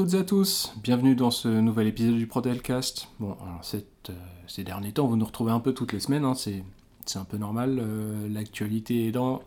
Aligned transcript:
Toutes 0.00 0.14
et 0.14 0.18
à 0.18 0.24
tous, 0.24 0.72
bienvenue 0.82 1.14
dans 1.14 1.30
ce 1.30 1.46
nouvel 1.46 1.86
épisode 1.86 2.16
du 2.16 2.26
Protelcast. 2.26 3.08
Bon, 3.18 3.36
alors 3.42 3.62
cette, 3.62 4.08
euh, 4.08 4.14
ces 4.46 4.64
derniers 4.64 4.92
temps, 4.92 5.06
vous 5.06 5.16
nous 5.18 5.26
retrouvez 5.26 5.52
un 5.52 5.60
peu 5.60 5.74
toutes 5.74 5.92
les 5.92 6.00
semaines, 6.00 6.24
hein, 6.24 6.32
c'est, 6.34 6.64
un 7.16 7.24
peu 7.24 7.36
normal, 7.36 7.78
euh, 7.78 8.26
l'actualité 8.30 9.08
est 9.08 9.12
dans... 9.12 9.42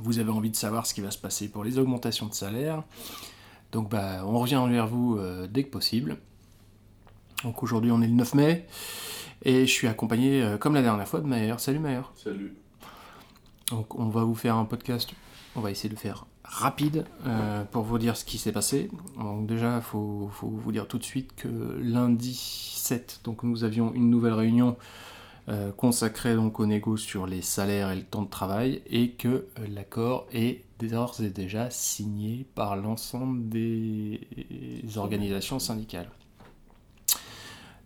Vous 0.00 0.18
avez 0.18 0.30
envie 0.30 0.50
de 0.50 0.56
savoir 0.56 0.84
ce 0.84 0.92
qui 0.92 1.00
va 1.00 1.10
se 1.10 1.16
passer 1.16 1.48
pour 1.48 1.64
les 1.64 1.78
augmentations 1.78 2.26
de 2.26 2.34
salaire. 2.34 2.82
Donc 3.72 3.88
bah, 3.88 4.22
on 4.26 4.38
revient 4.38 4.62
vers 4.68 4.86
vous 4.86 5.16
euh, 5.16 5.46
dès 5.46 5.64
que 5.64 5.70
possible. 5.70 6.18
Donc 7.42 7.62
aujourd'hui 7.62 7.90
on 7.90 8.02
est 8.02 8.06
le 8.06 8.12
9 8.12 8.34
mai, 8.34 8.66
et 9.46 9.62
je 9.66 9.72
suis 9.72 9.86
accompagné, 9.86 10.42
euh, 10.42 10.58
comme 10.58 10.74
la 10.74 10.82
dernière 10.82 11.08
fois, 11.08 11.20
de 11.20 11.26
Maher. 11.26 11.58
Salut 11.58 11.78
Maher. 11.78 12.12
Salut. 12.16 12.54
Donc 13.70 13.98
on 13.98 14.10
va 14.10 14.24
vous 14.24 14.34
faire 14.34 14.56
un 14.56 14.66
podcast, 14.66 15.08
on 15.56 15.62
va 15.62 15.70
essayer 15.70 15.88
de 15.88 15.94
le 15.94 16.00
faire 16.00 16.26
rapide 16.48 17.04
euh, 17.26 17.64
pour 17.64 17.82
vous 17.82 17.98
dire 17.98 18.16
ce 18.16 18.24
qui 18.24 18.38
s'est 18.38 18.52
passé. 18.52 18.90
Donc 19.18 19.46
déjà, 19.46 19.76
il 19.76 19.82
faut, 19.82 20.30
vous 20.40 20.72
dire 20.72 20.88
tout 20.88 20.98
de 20.98 21.04
suite 21.04 21.34
que 21.36 21.48
lundi 21.80 22.34
7, 22.34 23.20
donc 23.24 23.42
nous 23.42 23.64
avions 23.64 23.92
une 23.94 24.10
nouvelle 24.10 24.32
réunion 24.32 24.76
euh, 25.48 25.72
consacrée 25.72 26.34
donc 26.34 26.60
aux 26.60 26.66
négos 26.66 26.96
sur 26.96 27.26
les 27.26 27.40
salaires 27.40 27.90
et 27.90 27.96
le 27.96 28.02
temps 28.02 28.22
de 28.22 28.28
travail 28.28 28.82
et 28.90 29.12
que 29.12 29.28
euh, 29.28 29.44
l'accord 29.70 30.26
est 30.32 30.64
d'ores 30.78 31.20
et 31.20 31.30
déjà 31.30 31.70
signé 31.70 32.46
par 32.54 32.76
l'ensemble 32.76 33.48
des 33.48 34.20
organisations 34.96 35.58
syndicales. 35.58 36.10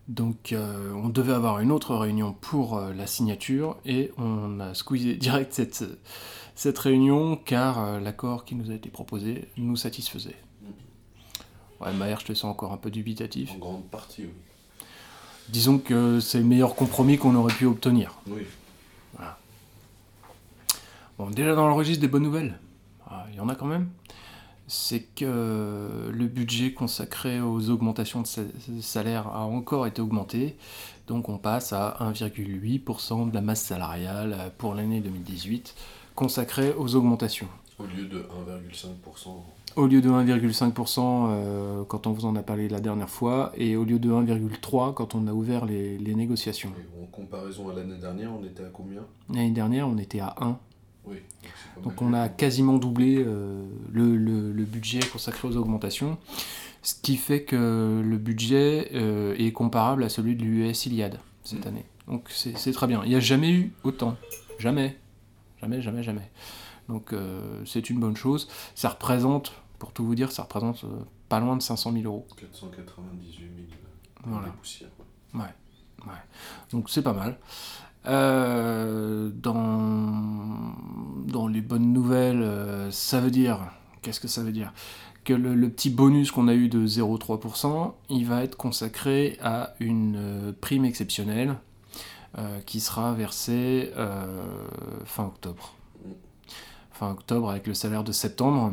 Donc 0.09 0.53
euh, 0.53 0.93
on 0.95 1.09
devait 1.09 1.33
avoir 1.33 1.61
une 1.61 1.71
autre 1.71 1.95
réunion 1.95 2.33
pour 2.33 2.77
euh, 2.77 2.93
la 2.93 3.07
signature 3.07 3.77
et 3.87 4.11
on 4.19 4.61
a 4.61 4.75
squeezé 4.75 5.15
direct 5.17 5.53
cette, 5.53 5.85
cette 6.55 6.79
réunion 6.79 7.37
car 7.37 7.81
euh, 7.81 8.01
l'accord 8.01 8.45
qui 8.45 8.55
nous 8.55 8.71
a 8.71 8.75
été 8.75 8.91
proposé 8.91 9.49
nous 9.57 9.77
satisfaisait. 9.77 10.37
Ouais, 11.81 11.93
Maher, 11.93 12.21
je 12.21 12.27
te 12.27 12.35
sens 12.35 12.51
encore 12.51 12.73
un 12.73 12.77
peu 12.77 12.91
dubitatif. 12.91 13.53
En 13.53 13.59
grande 13.59 13.85
partie, 13.91 14.23
oui. 14.23 14.33
Disons 15.49 15.79
que 15.79 16.21
c'est 16.21 16.39
le 16.39 16.45
meilleur 16.45 16.77
compromis 16.77 17.19
qu'on 17.19 17.35
aurait 17.35 17.53
pu 17.53 17.67
obtenir. 17.67 18.19
Oui. 18.29 18.43
Bon, 21.19 21.29
déjà 21.29 21.55
dans 21.55 21.67
le 21.67 21.75
registre 21.75 22.01
des 22.01 22.09
bonnes 22.09 22.23
nouvelles, 22.23 22.59
ah, 23.07 23.27
il 23.31 23.37
y 23.37 23.41
en 23.41 23.49
a 23.49 23.55
quand 23.55 23.67
même, 23.67 23.91
c'est 24.67 25.01
que 25.15 26.11
le 26.13 26.27
budget 26.27 26.73
consacré 26.73 27.41
aux 27.41 27.69
augmentations 27.71 28.23
de 28.23 28.27
sa- 28.27 28.43
salaire 28.81 29.27
a 29.29 29.45
encore 29.45 29.87
été 29.87 30.01
augmenté. 30.01 30.57
Donc 31.09 31.29
on 31.29 31.37
passe 31.39 31.73
à 31.73 31.97
1,8% 32.01 33.27
de 33.29 33.35
la 33.35 33.41
masse 33.41 33.63
salariale 33.63 34.53
pour 34.59 34.75
l'année 34.75 35.01
2018 35.01 35.75
consacrée 36.15 36.73
aux 36.79 36.95
augmentations. 36.95 37.49
Au 37.79 37.85
lieu 37.85 38.05
de 38.07 38.19
1,5%. 38.47 39.29
Au 39.77 39.87
lieu 39.87 40.01
de 40.03 40.11
1,5% 40.11 41.01
euh, 41.31 41.85
quand 41.85 42.07
on 42.07 42.13
vous 42.13 42.27
en 42.27 42.37
a 42.37 42.43
parlé 42.43 42.69
la 42.69 42.81
dernière 42.81 43.09
fois, 43.09 43.53
et 43.57 43.75
au 43.77 43.85
lieu 43.85 43.99
de 43.99 44.11
1,3% 44.11 44.93
quand 44.93 45.15
on 45.15 45.27
a 45.27 45.33
ouvert 45.33 45.65
les, 45.65 45.97
les 45.99 46.15
négociations. 46.15 46.71
Et 46.79 47.03
en 47.03 47.07
comparaison 47.07 47.71
à 47.71 47.75
l'année 47.75 47.97
dernière, 47.99 48.31
on 48.39 48.45
était 48.45 48.65
à 48.65 48.69
combien? 48.73 49.01
L'année 49.31 49.51
dernière, 49.51 49.89
on 49.89 49.97
était 49.97 50.21
à 50.21 50.35
1. 50.41 50.59
Oui. 51.05 51.17
Donc, 51.83 52.01
on 52.03 52.13
a 52.15 52.29
quasiment 52.29 52.79
doublé 52.79 53.23
euh, 53.27 53.65
le, 53.93 54.17
le- 54.17 54.53
le 54.53 54.65
budget 54.65 55.01
consacré 55.01 55.49
aux 55.49 55.57
augmentations, 55.57 56.19
ce 56.83 56.95
qui 56.95 57.17
fait 57.17 57.43
que 57.45 58.01
le 58.05 58.19
budget 58.19 58.91
euh, 58.95 59.35
est 59.39 59.53
comparable 59.53 60.05
à 60.05 60.09
celui 60.09 60.37
de 60.37 60.43
l'US 60.45 60.87
Iliad 60.87 61.19
cette 61.45 61.65
Mm. 61.65 61.69
année. 61.69 61.87
Donc 62.09 62.29
c'est 62.31 62.73
très 62.73 62.87
bien. 62.87 63.03
Il 63.05 63.11
n'y 63.11 63.15
a 63.17 63.21
jamais 63.21 63.51
eu 63.53 63.73
autant. 63.85 64.17
Jamais. 64.59 64.99
Jamais, 65.61 65.81
jamais, 65.81 66.03
jamais. 66.03 66.31
Donc 66.89 67.13
euh, 67.13 67.63
c'est 67.65 67.89
une 67.91 68.01
bonne 68.01 68.17
chose. 68.17 68.49
Ça 68.75 68.89
représente, 68.89 69.53
pour 69.79 69.93
tout 69.93 70.05
vous 70.05 70.15
dire, 70.17 70.31
ça 70.33 70.43
représente 70.43 70.85
pas 71.29 71.39
loin 71.41 71.57
de 71.57 71.63
500 71.63 71.93
000 71.93 72.05
euros. 72.05 72.27
498 72.37 73.39
000. 73.39 73.49
Voilà. 74.25 74.49
Poussières. 74.49 74.91
Ouais, 75.35 75.41
ouais. 76.07 76.13
Donc 76.73 76.91
c'est 76.91 77.03
pas 77.03 77.13
mal. 77.13 77.39
Euh, 78.07 79.31
dans, 79.35 80.75
dans 81.27 81.47
les 81.47 81.61
bonnes 81.61 81.93
nouvelles, 81.93 82.43
euh, 82.43 82.91
ça 82.91 83.21
veut 83.21 83.31
dire, 83.31 83.61
qu'est-ce 84.03 84.21
que 84.21 84.29
ça 84.29 84.43
veut 84.43 84.53
dire? 84.53 84.73
Que 85.25 85.33
le, 85.33 85.55
le 85.55 85.69
petit 85.69 85.91
bonus 85.91 86.33
qu'on 86.33 86.49
a 86.49 86.55
eu 86.55 86.69
de 86.69 86.87
0,3%, 86.87 87.93
il 88.11 88.27
va 88.27 88.43
être 88.43 88.57
consacré 88.57 89.39
à 89.43 89.75
une 89.79 90.17
euh, 90.17 90.53
prime 90.61 90.85
exceptionnelle 90.85 91.57
qui 92.65 92.81
sera 92.81 93.13
versée 93.13 93.93
fin 95.05 95.27
octobre. 95.27 95.75
Fin 96.91 97.11
octobre 97.11 97.51
avec 97.51 97.67
le 97.67 97.75
salaire 97.75 98.05
de 98.05 98.13
septembre. 98.13 98.73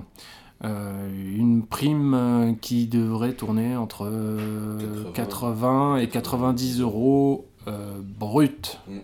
Une 0.63 1.66
prime 1.69 2.56
qui 2.62 2.88
devrait 2.88 3.34
tourner 3.34 3.75
entre 3.75 4.06
euh, 4.06 5.12
80, 5.12 5.12
80 5.13 5.97
et 5.97 6.07
90 6.07 6.79
euros 6.79 7.50
euh, 7.68 8.00
brut. 8.01 8.79
Mm. 8.88 9.00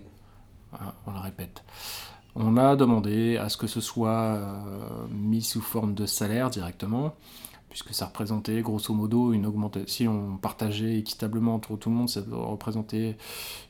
On 1.05 1.11
le 1.11 1.19
répète. 1.19 1.63
On 2.35 2.57
a 2.57 2.75
demandé 2.75 3.37
à 3.37 3.47
ce 3.47 3.55
que 3.55 3.67
ce 3.67 3.79
soit 3.79 4.09
euh, 4.09 5.07
mis 5.09 5.41
sous 5.41 5.61
forme 5.61 5.93
de 5.93 6.05
salaire 6.05 6.49
directement, 6.49 7.15
puisque 7.69 7.93
ça 7.93 8.07
représentait 8.07 8.61
grosso 8.61 8.93
modo 8.93 9.31
une 9.31 9.45
augmentation. 9.45 9.87
Si 9.87 10.07
on 10.07 10.37
partageait 10.37 10.97
équitablement 10.97 11.55
entre 11.55 11.77
tout 11.77 11.89
le 11.89 11.95
monde, 11.95 12.09
ça 12.09 12.21
représentait 12.29 13.17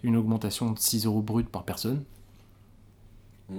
une 0.02 0.18
augmentation 0.18 0.72
de 0.72 0.80
6 0.80 1.06
euros 1.06 1.22
brut 1.22 1.48
par 1.48 1.64
personne. 1.64 2.04
Mm. 3.50 3.58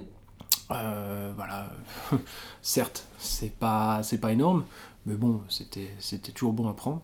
Euh, 0.73 1.33
voilà, 1.37 1.71
certes, 2.63 3.07
c'est 3.19 3.57
pas, 3.57 4.03
c'est 4.03 4.19
pas 4.19 4.33
énorme, 4.33 4.65
mais 5.07 5.15
bon, 5.15 5.41
c'était, 5.49 5.95
c'était 6.01 6.33
toujours 6.33 6.53
bon 6.53 6.69
à 6.69 6.75
prendre. 6.75 7.03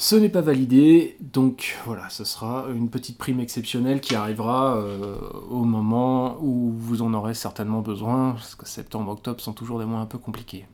Ce 0.00 0.14
n'est 0.14 0.28
pas 0.28 0.42
validé, 0.42 1.16
donc 1.20 1.76
voilà, 1.84 2.08
ce 2.08 2.22
sera 2.22 2.66
une 2.72 2.88
petite 2.88 3.18
prime 3.18 3.40
exceptionnelle 3.40 4.00
qui 4.00 4.14
arrivera 4.14 4.76
euh, 4.76 5.18
au 5.50 5.64
moment 5.64 6.38
où 6.40 6.70
vous 6.70 7.02
en 7.02 7.12
aurez 7.14 7.34
certainement 7.34 7.80
besoin, 7.80 8.34
parce 8.34 8.54
que 8.54 8.64
septembre, 8.64 9.10
octobre 9.10 9.40
sont 9.40 9.54
toujours 9.54 9.80
des 9.80 9.84
mois 9.84 9.98
un 9.98 10.06
peu 10.06 10.18
compliqués. 10.18 10.68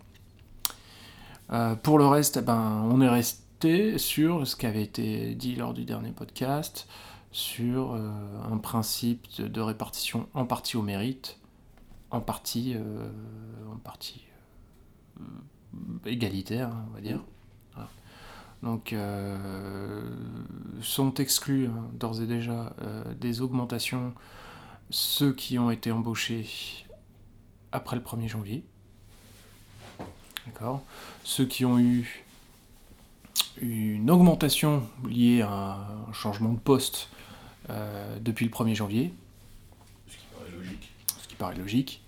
Euh, 1.52 1.74
pour 1.74 1.96
le 1.96 2.06
reste, 2.06 2.36
eh 2.36 2.42
ben, 2.42 2.86
on 2.90 3.00
est 3.00 3.08
resté 3.08 3.96
sur 3.96 4.46
ce 4.46 4.56
qui 4.56 4.66
avait 4.66 4.82
été 4.82 5.34
dit 5.34 5.56
lors 5.56 5.72
du 5.72 5.86
dernier 5.86 6.10
podcast, 6.10 6.86
sur 7.32 7.94
euh, 7.94 8.10
un 8.52 8.58
principe 8.58 9.40
de, 9.40 9.60
répartition 9.62 10.28
en 10.34 10.44
partie 10.44 10.76
au 10.76 10.82
mérite, 10.82 11.38
en 12.10 12.20
partie, 12.20 12.76
en 13.72 13.78
partie 13.78 14.26
égalitaire, 16.04 16.70
on 16.90 16.94
va 16.94 17.00
dire. 17.00 17.20
Donc, 18.64 18.94
euh, 18.94 20.02
sont 20.80 21.12
exclus 21.14 21.66
hein, 21.66 21.90
d'ores 21.92 22.22
et 22.22 22.26
déjà 22.26 22.74
euh, 22.80 23.04
des 23.20 23.42
augmentations 23.42 24.14
ceux 24.88 25.34
qui 25.34 25.58
ont 25.58 25.70
été 25.70 25.92
embauchés 25.92 26.46
après 27.72 27.96
le 27.96 28.02
1er 28.02 28.28
janvier. 28.28 28.64
D'accord? 30.46 30.82
Ceux 31.24 31.44
qui 31.44 31.66
ont 31.66 31.78
eu 31.78 32.24
une 33.60 34.10
augmentation 34.10 34.82
liée 35.06 35.42
à 35.42 35.86
un 36.08 36.12
changement 36.12 36.52
de 36.52 36.58
poste 36.58 37.08
euh, 37.70 38.18
depuis 38.20 38.46
le 38.46 38.50
1er 38.50 38.74
janvier, 38.74 39.14
Ce 40.08 40.16
qui 40.16 40.26
paraît 40.32 40.50
logique. 40.56 40.92
ce 41.22 41.28
qui 41.28 41.34
paraît 41.36 41.56
logique. 41.56 42.02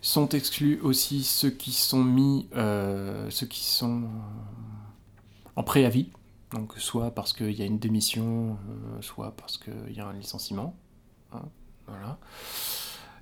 Sont 0.00 0.28
exclus 0.30 0.80
aussi 0.80 1.22
ceux 1.22 1.50
qui 1.50 1.70
sont 1.72 2.02
mis, 2.02 2.48
euh, 2.56 3.30
ceux 3.30 3.46
qui 3.46 3.64
sont 3.64 4.02
en 5.56 5.62
préavis, 5.62 6.08
donc 6.52 6.74
soit 6.76 7.10
parce 7.10 7.32
qu'il 7.32 7.52
y 7.52 7.62
a 7.62 7.64
une 7.64 7.78
démission, 7.78 8.56
euh, 8.68 9.00
soit 9.00 9.34
parce 9.36 9.58
qu'il 9.58 9.94
y 9.94 10.00
a 10.00 10.06
un 10.06 10.12
licenciement. 10.12 10.74
hein, 11.32 11.42
voilà. 11.86 12.18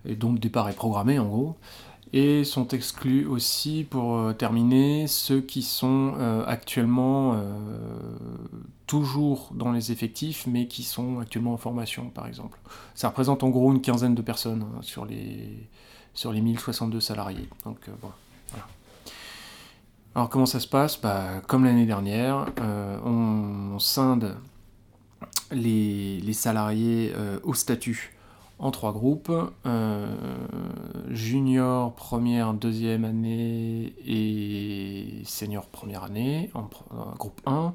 Et 0.04 0.16
donc 0.16 0.38
départ 0.38 0.68
est 0.68 0.74
programmé 0.74 1.18
en 1.18 1.26
gros. 1.26 1.56
Et 2.12 2.42
sont 2.42 2.66
exclus 2.68 3.24
aussi, 3.24 3.86
pour 3.88 4.16
euh, 4.16 4.32
terminer, 4.32 5.06
ceux 5.06 5.40
qui 5.40 5.62
sont 5.62 6.14
euh, 6.18 6.44
actuellement 6.44 7.40
toujours 8.88 9.50
dans 9.54 9.70
les 9.70 9.92
effectifs, 9.92 10.48
mais 10.48 10.66
qui 10.66 10.82
sont 10.82 11.20
actuellement 11.20 11.52
en 11.52 11.56
formation, 11.56 12.10
par 12.10 12.26
exemple. 12.26 12.58
Ça 12.96 13.08
représente 13.08 13.44
en 13.44 13.50
gros 13.50 13.70
une 13.70 13.80
quinzaine 13.80 14.16
de 14.16 14.22
personnes 14.22 14.62
hein, 14.62 14.80
sur, 14.82 15.06
les, 15.06 15.68
sur 16.14 16.32
les 16.32 16.40
1062 16.40 16.98
salariés. 16.98 17.48
Donc 17.64 17.78
bon, 18.02 18.10
voilà. 18.48 18.66
Alors 20.14 20.28
comment 20.28 20.46
ça 20.46 20.58
se 20.58 20.66
passe? 20.66 21.00
Bah, 21.00 21.40
Comme 21.46 21.64
l'année 21.64 21.86
dernière, 21.86 22.46
euh, 22.60 22.98
on, 23.04 23.78
scinde 23.78 24.36
les, 25.52 26.32
salariés 26.32 27.12
euh, 27.14 27.38
au 27.44 27.54
statut 27.54 28.16
en 28.58 28.72
trois 28.72 28.92
groupes. 28.92 29.30
euh, 29.66 30.06
junior, 31.10 31.94
première, 31.94 32.54
deuxième 32.54 33.04
année 33.04 33.94
et 34.04 35.22
senior 35.24 35.66
première 35.66 36.02
année 36.02 36.50
en, 36.54 36.68
en 36.90 37.14
groupe 37.16 37.40
1. 37.46 37.72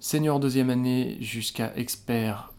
Senior 0.00 0.40
deuxième 0.40 0.70
année 0.70 1.18
jusqu'à 1.20 1.76
expert 1.76 2.52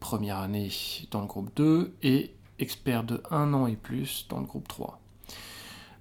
première 0.00 0.38
année 0.38 0.70
dans 1.10 1.20
le 1.20 1.26
groupe 1.26 1.50
2 1.56 1.94
et 2.02 2.32
expert 2.58 3.04
de 3.04 3.22
1 3.30 3.52
an 3.54 3.66
et 3.66 3.76
plus 3.76 4.26
dans 4.28 4.40
le 4.40 4.46
groupe 4.46 4.66
3. 4.66 5.00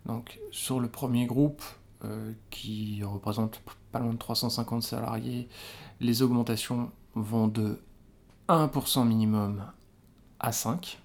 Donc 0.06 0.40
sur 0.52 0.80
le 0.80 0.88
premier 0.88 1.26
groupe, 1.26 1.62
euh, 2.06 2.32
qui 2.50 3.04
représente 3.04 3.62
pas 3.92 4.00
loin 4.00 4.14
de 4.14 4.18
350 4.18 4.84
salariés, 4.84 5.48
les 6.00 6.22
augmentations 6.22 6.92
vont 7.16 7.48
de 7.48 7.80
1% 8.48 9.06
minimum 9.06 9.64
à 10.40 10.52
5 10.52 11.00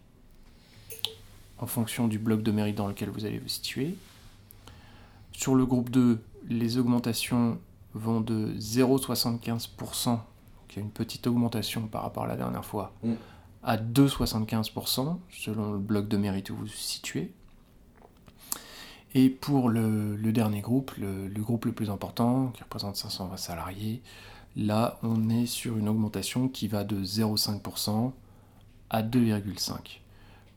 en 1.58 1.66
fonction 1.66 2.08
du 2.08 2.18
bloc 2.18 2.42
de 2.42 2.50
mérite 2.52 2.76
dans 2.76 2.88
lequel 2.88 3.10
vous 3.10 3.24
allez 3.24 3.38
vous 3.38 3.48
situer. 3.48 3.96
Sur 5.32 5.54
le 5.54 5.66
groupe 5.66 5.90
2, 5.90 6.20
les 6.48 6.78
augmentations 6.78 7.58
vont 7.94 8.20
de 8.20 8.54
0,75%, 8.58 10.10
donc 10.10 10.20
il 10.70 10.76
y 10.76 10.78
a 10.78 10.82
une 10.82 10.90
petite 10.90 11.26
augmentation 11.26 11.86
par 11.86 12.02
rapport 12.02 12.24
à 12.24 12.26
la 12.26 12.36
dernière 12.36 12.64
fois, 12.64 12.92
Mm. 13.02 13.12
à 13.62 13.76
2,75% 13.76 15.18
selon 15.30 15.72
le 15.72 15.78
bloc 15.78 16.08
de 16.08 16.16
mérite 16.16 16.50
où 16.50 16.56
vous 16.56 16.62
vous 16.62 16.68
situez. 16.68 17.32
Et 19.14 19.30
pour 19.30 19.68
le, 19.68 20.16
dernier 20.32 20.60
groupe, 20.60 20.92
le, 20.98 21.28
groupe 21.40 21.66
le 21.66 21.72
plus 21.72 21.88
important, 21.88 22.48
qui 22.48 22.62
représente 22.62 22.96
520 22.96 23.36
salariés, 23.36 24.02
là 24.56 24.98
on 25.02 25.30
est 25.30 25.46
sur 25.46 25.76
une 25.76 25.88
augmentation 25.88 26.48
qui 26.48 26.66
va 26.66 26.82
de 26.84 27.02
0,5% 27.04 28.12
à 28.90 29.02
2,5%. 29.02 29.76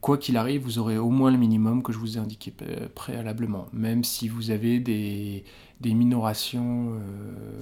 Quoi 0.02 0.18
qu'il 0.18 0.38
arrive, 0.38 0.62
vous 0.62 0.80
aurez 0.80 0.98
au 0.98 1.10
moins 1.10 1.32
le 1.32 1.38
minimum 1.38 1.82
que 1.84 1.92
je 1.92 1.98
vous 1.98 2.18
ai 2.18 2.20
indiqué 2.20 2.54
préalablement, 2.94 3.68
même 3.74 4.04
si 4.04 4.28
vous 4.28 4.52
avez 4.52 4.80
des, 4.80 5.44
minorations 5.84 6.94
euh. 6.94 7.60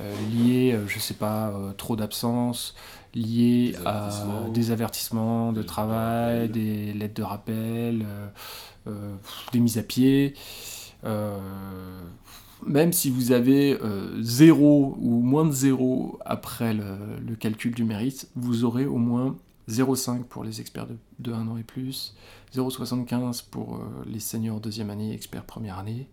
Euh, 0.00 0.14
liées, 0.32 0.72
euh, 0.72 0.86
je 0.86 0.98
sais 0.98 1.14
pas, 1.14 1.48
euh, 1.48 1.72
trop 1.72 1.96
d'absence, 1.96 2.74
liées 3.14 3.72
Des 3.72 3.86
à 3.86 4.10
des 4.52 4.70
avertissements 4.70 5.52
de 5.52 5.62
travail, 5.62 6.48
des 6.48 6.92
lettres 6.92 7.14
de 7.14 7.22
rappel, 7.22 8.06
des 9.52 9.60
mises 9.60 9.78
à 9.78 9.82
pied. 9.82 10.34
même 12.66 12.92
si 12.92 13.10
vous 13.10 13.32
avez 13.32 13.78
zéro 14.20 14.96
ou 15.00 15.20
moins 15.22 15.44
de 15.44 15.52
zéro 15.52 16.18
après 16.24 16.72
le, 16.72 16.96
le 17.26 17.34
calcul 17.34 17.74
du 17.74 17.84
mérite, 17.84 18.28
vous 18.36 18.64
aurez 18.64 18.86
au 18.86 18.98
moins 18.98 19.36
0,5 19.70 20.24
pour 20.24 20.44
les 20.44 20.60
experts 20.60 20.86
de, 20.86 20.96
de 21.18 21.32
1 21.32 21.48
an 21.48 21.56
et 21.56 21.62
plus, 21.62 22.14
0,75 22.54 23.44
pour 23.50 23.76
euh, 23.76 23.78
les 24.06 24.20
seniors 24.20 24.60
deuxième 24.60 24.90
année, 24.90 25.14
experts 25.14 25.44
première 25.44 25.78
année, 25.78 26.08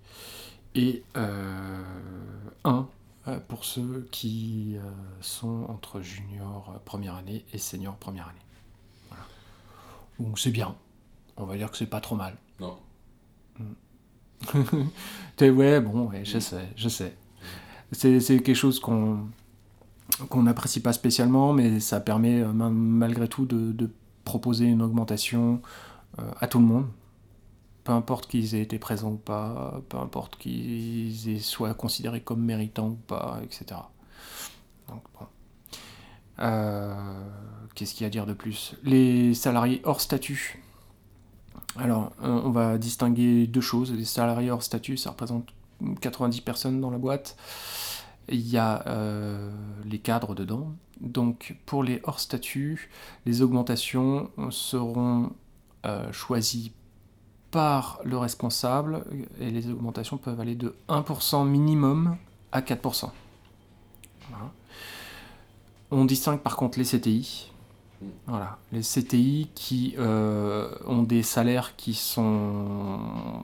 et 0.76 1.04
euh, 1.16 1.82
1 2.64 2.78
euh, 2.78 2.82
pour 3.48 3.66
ceux 3.66 4.08
qui 4.12 4.76
euh, 4.78 4.82
sont 5.22 5.66
entre 5.70 6.02
junior 6.02 6.72
euh, 6.76 6.80
première 6.86 7.16
année 7.16 7.46
et 7.54 7.58
senior 7.58 7.96
première 7.98 8.28
année. 8.30 8.40
Voilà. 9.10 9.24
Donc 10.20 10.40
c'est 10.40 10.52
bien. 10.52 10.76
On 11.38 11.46
va 11.46 11.58
dire 11.58 11.70
que 11.72 11.78
c'est 11.78 11.86
pas 11.88 12.02
trop 12.02 12.16
mal. 12.16 12.36
Non. 12.60 12.78
T'es- 15.36 15.50
ouais, 15.50 15.82
bon, 15.82 16.08
ouais, 16.10 16.24
je 16.26 16.40
sais, 16.40 16.70
je 16.76 16.90
sais. 16.90 17.16
C'est 17.92 18.20
quelque 18.20 18.54
chose 18.54 18.80
qu'on 18.80 19.28
qu'on 20.30 20.44
n'apprécie 20.44 20.80
pas 20.82 20.94
spécialement, 20.94 21.54
mais 21.54 21.80
ça 21.80 22.00
permet 22.00 22.42
euh, 22.42 22.52
ma- 22.54 22.70
malgré 22.70 23.28
tout 23.28 23.46
de, 23.46 23.72
de 23.72 23.90
proposer 24.24 24.66
une 24.66 24.82
augmentation 24.82 25.62
euh, 26.20 26.32
à 26.40 26.48
tout 26.48 26.60
le 26.60 26.66
monde. 26.66 26.88
Peu 27.88 27.94
importe 27.94 28.28
qu'ils 28.28 28.54
aient 28.54 28.62
été 28.62 28.80
présents 28.80 29.12
ou 29.12 29.18
pas, 29.18 29.80
peu 29.88 29.96
importe 29.96 30.36
qu'ils 30.38 31.42
soient 31.42 31.74
considérés 31.74 32.20
comme 32.20 32.44
méritants 32.44 32.90
ou 32.90 32.96
pas, 33.08 33.40
etc. 33.46 33.80
Donc 34.90 35.04
bon. 35.18 35.26
Euh, 36.40 36.94
Qu'est-ce 37.76 37.94
qu'il 37.94 38.02
y 38.02 38.04
a 38.04 38.08
à 38.08 38.10
dire 38.10 38.26
de 38.26 38.34
plus? 38.34 38.76
Les 38.84 39.34
salariés 39.34 39.80
hors 39.86 40.02
statut. 40.02 40.62
Alors, 41.78 42.12
euh, 42.24 42.42
on 42.44 42.50
va 42.50 42.78
distinguer 42.78 43.48
deux 43.48 43.62
choses. 43.62 43.94
Les 43.94 44.04
salariés 44.04 44.52
hors 44.52 44.64
statut, 44.64 44.98
ça 44.98 45.12
représente 45.12 45.48
90 46.02 46.42
personnes 46.42 46.82
dans 46.82 46.92
la 46.92 46.98
boîte. 46.98 47.38
Il 48.28 48.46
y 48.46 48.58
a 48.58 48.86
euh, 48.88 49.50
les 49.86 50.00
cadres 50.00 50.36
dedans. 50.36 50.74
Donc, 51.00 51.56
pour 51.66 51.86
les 51.86 52.02
hors 52.04 52.20
statut, 52.20 52.90
les 53.26 53.42
augmentations 53.42 54.30
seront 54.50 55.32
choisies 56.12 56.74
par 57.52 58.00
le 58.04 58.18
responsable 58.18 59.04
et 59.40 59.50
les 59.50 59.70
augmentations 59.70 60.18
peuvent 60.18 60.40
aller 60.40 60.56
de 60.56 60.76
1% 60.90 61.48
minimum 61.48 62.18
à 62.52 62.62
4%. 62.62 63.10
Voilà. 64.30 64.52
On 65.92 66.06
distingue 66.06 66.40
par 66.40 66.58
contre 66.58 66.78
les 66.78 66.86
CTI. 66.86 67.52
Voilà, 68.28 68.58
les 68.72 68.82
CTI 68.82 69.50
qui 69.56 69.96
euh, 69.98 70.70
ont 70.86 71.02
des 71.02 71.24
salaires 71.24 71.76
qui 71.78 71.96
sont 71.96 73.42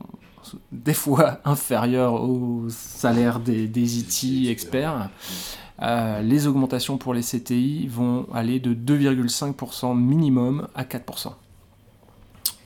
des 0.72 0.94
fois 0.94 1.40
inférieurs 1.46 2.22
aux 2.22 2.68
salaires 2.70 3.40
des, 3.40 3.68
des 3.68 4.00
IT 4.00 4.50
experts. 4.50 5.10
Euh, 5.82 6.22
les 6.22 6.46
augmentations 6.46 6.98
pour 6.98 7.14
les 7.14 7.22
CTI 7.22 7.88
vont 7.88 8.28
aller 8.32 8.60
de 8.60 8.74
2,5% 8.74 9.98
minimum 9.98 10.68
à 10.76 10.84
4%. 10.84 11.34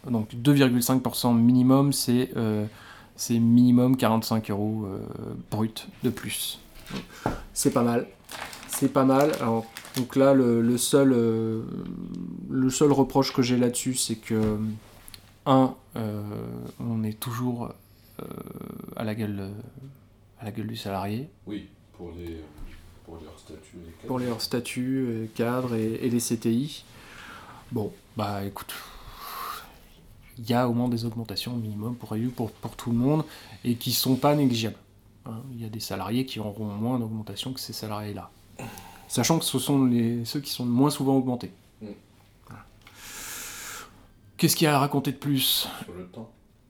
Donc 0.10 0.34
2,5% 0.34 1.36
minimum, 1.38 1.94
c'est 1.94 2.32
euh, 2.38 2.66
c'est 3.16 3.40
minimum 3.40 3.98
45 3.98 4.50
euros 4.52 4.86
euh, 4.86 5.00
brut 5.52 5.88
de 6.04 6.10
plus. 6.10 6.60
C'est 7.54 7.72
pas 7.72 7.84
mal. 7.84 8.08
C'est 8.68 8.94
pas 8.94 9.06
mal. 9.06 9.32
Alors, 9.42 9.66
donc 9.96 10.16
là, 10.16 10.34
le, 10.34 10.62
le 10.62 10.78
seul, 10.78 11.12
euh, 11.12 11.64
le 12.50 12.70
seul 12.70 12.92
reproche 12.92 13.34
que 13.34 13.42
j'ai 13.42 13.58
là-dessus, 13.58 13.96
c'est 13.96 14.16
que, 14.16 14.58
un, 15.48 15.76
euh, 15.96 16.22
on 16.80 17.04
est 17.04 17.20
toujours 17.20 17.74
euh, 18.22 18.26
à, 18.96 19.04
la 19.04 19.16
gueule, 19.16 19.50
à 20.40 20.46
la 20.46 20.52
gueule 20.52 20.68
du 20.68 20.76
salarié. 20.76 21.28
Oui, 21.48 21.68
pour 21.98 22.12
les, 22.18 22.42
pour 23.06 23.16
leur 23.16 23.40
statut. 23.40 23.78
et 23.78 23.92
cadres. 23.94 24.08
pour 24.08 24.20
leur 24.20 24.42
statut, 24.42 25.06
euh, 25.08 25.26
cadre 25.34 25.74
et, 25.74 25.94
et 26.06 26.10
les 26.10 26.20
CTI. 26.20 26.84
Bon, 27.72 27.92
bah 28.16 28.46
écoute, 28.46 28.76
il 30.38 30.50
y 30.50 30.54
a 30.54 30.68
au 30.68 30.74
moins 30.74 30.88
des 30.88 31.06
augmentations 31.06 31.56
minimum 31.56 31.96
pour, 31.96 32.16
pour, 32.36 32.52
pour 32.52 32.76
tout 32.76 32.92
le 32.92 32.98
monde 32.98 33.24
et 33.64 33.76
qui 33.76 33.92
sont 33.92 34.16
pas 34.16 34.36
négligeables. 34.36 34.78
Hein, 35.26 35.42
Il 35.54 35.62
y 35.62 35.66
a 35.66 35.70
des 35.70 35.80
salariés 35.80 36.26
qui 36.26 36.40
auront 36.40 36.66
moins 36.66 37.00
d'augmentation 37.00 37.54
que 37.54 37.60
ces 37.60 37.74
salariés-là. 37.74 38.30
Sachant 39.08 39.40
que 39.40 39.46
ce 39.46 39.60
sont 39.60 39.86
les, 39.86 40.26
ceux 40.26 40.40
qui 40.40 40.52
sont 40.52 40.66
le 40.66 40.72
moins 40.72 40.90
souvent 40.90 41.16
augmentés. 41.16 41.52
Mm. 41.82 41.88
Voilà. 42.48 42.66
Qu'est-ce 44.38 44.56
qu'il 44.56 44.66
y 44.66 44.68
a 44.68 44.76
à 44.76 44.80
raconter 44.80 45.12
de 45.12 45.18
plus? 45.18 45.68
Sur 45.84 45.94
le 45.94 46.06
temps. 46.06 46.30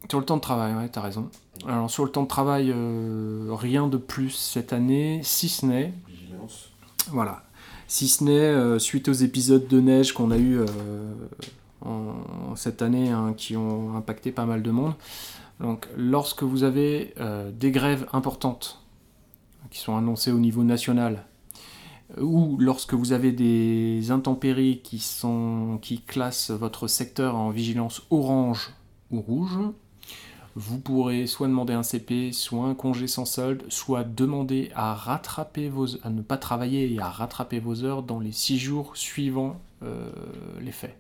sur 0.10 0.20
le 0.20 0.26
temps 0.26 0.38
de 0.38 0.42
travail, 0.42 0.76
ouais, 0.76 0.90
t'as 0.90 1.02
raison. 1.02 1.30
Alors 1.68 1.90
sur 1.90 2.06
le 2.06 2.12
temps 2.12 2.24
de 2.24 2.28
travail, 2.28 2.72
euh, 2.74 3.50
rien 3.52 3.88
de 3.88 3.98
plus 3.98 4.30
cette 4.32 4.74
année, 4.74 5.22
si 5.24 5.50
ce 5.50 5.66
n'est 5.66 5.94
Vigilance. 6.08 6.70
voilà. 7.08 7.44
Si 7.88 8.08
ce 8.08 8.24
n'est 8.24 8.32
euh, 8.32 8.80
suite 8.80 9.08
aux 9.08 9.14
épisodes 9.14 9.68
de 9.68 9.80
neige 9.80 10.12
qu'on 10.12 10.30
a 10.30 10.38
eu 10.38 10.60
euh, 10.60 10.66
cette 12.56 12.82
année 12.82 13.10
hein, 13.10 13.34
qui 13.38 13.56
ont 13.56 13.96
impacté 13.96 14.32
pas 14.32 14.46
mal 14.46 14.62
de 14.62 14.72
monde. 14.72 14.94
Donc, 15.60 15.88
lorsque 15.96 16.44
vous 16.44 16.64
avez 16.64 17.14
euh, 17.20 17.52
des 17.52 17.72
grèves 17.72 18.08
importantes 18.14 18.84
qui 19.72 19.80
sont 19.80 19.98
annoncées 19.98 20.32
au 20.32 20.40
niveau 20.40 20.64
national, 20.64 21.26
ou 22.22 22.58
lorsque 22.60 22.94
vous 22.94 23.12
avez 23.12 23.32
des 23.32 24.12
intempéries 24.12 24.80
qui, 24.82 25.00
sont, 25.00 25.78
qui 25.82 26.00
classent 26.00 26.52
votre 26.52 26.88
secteur 26.88 27.36
en 27.36 27.50
vigilance 27.50 28.04
orange 28.10 28.72
ou 29.12 29.20
rouge, 29.20 29.60
vous 30.56 30.80
pourrez 30.80 31.28
soit 31.28 31.48
demander 31.48 31.74
un 31.74 31.84
CP, 31.84 32.32
soit 32.32 32.66
un 32.66 32.74
congé 32.74 33.08
sans 33.08 33.26
solde, 33.26 33.64
soit 33.70 34.04
demander 34.04 34.72
à 34.74 34.96
rattraper 34.96 35.70
vos, 35.70 36.04
à 36.04 36.10
ne 36.10 36.22
pas 36.22 36.38
travailler 36.38 36.92
et 36.94 37.00
à 37.00 37.10
rattraper 37.10 37.60
vos 37.60 37.84
heures 37.84 38.04
dans 38.04 38.20
les 38.20 38.32
six 38.32 38.58
jours 38.58 38.96
suivant 38.96 39.60
euh, 39.84 40.10
les 40.62 40.72
faits. 40.72 40.98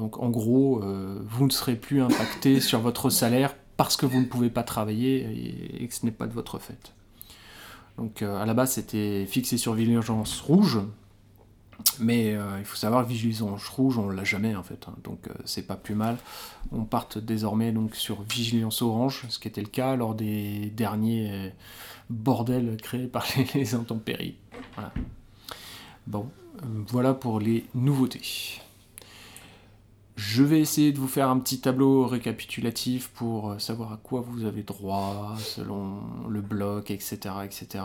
Donc 0.00 0.18
en 0.18 0.30
gros, 0.30 0.82
euh, 0.82 1.20
vous 1.28 1.44
ne 1.44 1.50
serez 1.50 1.76
plus 1.76 2.00
impacté 2.00 2.60
sur 2.68 2.80
votre 2.80 3.10
salaire 3.10 3.54
parce 3.76 3.98
que 3.98 4.06
vous 4.06 4.20
ne 4.20 4.24
pouvez 4.24 4.48
pas 4.48 4.62
travailler 4.62 5.18
et, 5.20 5.84
et 5.84 5.88
que 5.88 5.94
ce 5.94 6.06
n'est 6.06 6.10
pas 6.12 6.26
de 6.26 6.32
votre 6.32 6.58
fait. 6.58 6.94
Donc 7.98 8.22
euh, 8.22 8.40
à 8.40 8.46
la 8.46 8.54
base, 8.54 8.72
c'était 8.72 9.26
fixé 9.26 9.58
sur 9.58 9.74
vigilance 9.74 10.40
rouge, 10.40 10.80
mais 11.98 12.34
euh, 12.34 12.58
il 12.58 12.64
faut 12.64 12.76
savoir 12.76 13.04
que 13.04 13.10
vigilance 13.10 13.68
rouge, 13.68 13.98
on 13.98 14.08
l'a 14.08 14.24
jamais 14.24 14.56
en 14.56 14.62
fait, 14.62 14.86
hein. 14.88 14.94
donc 15.04 15.28
euh, 15.28 15.34
c'est 15.44 15.66
pas 15.66 15.76
plus 15.76 15.94
mal. 15.94 16.16
On 16.72 16.84
parte 16.84 17.18
désormais 17.18 17.72
donc 17.72 17.94
sur 17.94 18.22
vigilance 18.22 18.80
orange, 18.80 19.26
ce 19.28 19.38
qui 19.38 19.48
était 19.48 19.60
le 19.60 19.68
cas 19.68 19.96
lors 19.96 20.14
des 20.14 20.70
derniers 20.70 21.52
bordels 22.08 22.78
créés 22.78 23.06
par 23.06 23.26
les, 23.36 23.44
les 23.54 23.74
intempéries. 23.74 24.36
Voilà. 24.76 24.94
Bon, 26.06 26.26
euh, 26.62 26.66
voilà 26.88 27.12
pour 27.12 27.38
les 27.38 27.66
nouveautés. 27.74 28.62
Je 30.22 30.42
vais 30.42 30.60
essayer 30.60 30.92
de 30.92 30.98
vous 30.98 31.08
faire 31.08 31.30
un 31.30 31.38
petit 31.38 31.60
tableau 31.62 32.06
récapitulatif 32.06 33.08
pour 33.08 33.52
euh, 33.52 33.58
savoir 33.58 33.92
à 33.94 33.96
quoi 33.96 34.20
vous 34.20 34.44
avez 34.44 34.62
droit 34.62 35.34
selon 35.38 36.02
le 36.28 36.42
bloc, 36.42 36.90
etc. 36.90 37.18
etc. 37.42 37.82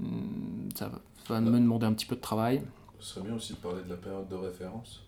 Hum, 0.00 0.68
Ça 0.74 0.90
va- 1.28 1.40
me 1.40 1.58
demander 1.58 1.84
un 1.84 1.92
petit 1.92 2.06
peu 2.06 2.16
de 2.16 2.20
travail. 2.22 2.62
Ce 2.98 3.14
serait 3.14 3.26
bien 3.26 3.34
aussi 3.36 3.52
de 3.52 3.58
parler 3.58 3.82
de 3.84 3.90
la 3.90 3.96
période 3.96 4.26
de 4.28 4.34
référence. 4.36 5.02